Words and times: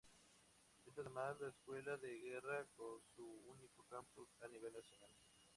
Está 0.87 1.01
además 1.01 1.39
la 1.41 1.49
Escuela 1.49 1.95
de 1.95 2.17
Guerra, 2.21 2.65
con 2.75 3.03
su 3.15 3.23
único 3.53 3.83
campus 3.87 4.29
a 4.41 4.47
nivel 4.47 4.73
nacional. 4.73 5.11